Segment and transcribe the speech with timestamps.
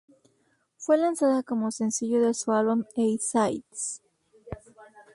[0.77, 4.01] Fue lanzada como sencillo de su álbum A-Sides.